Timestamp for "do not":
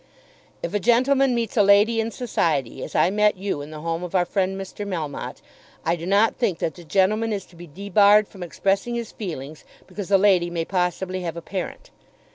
5.95-6.37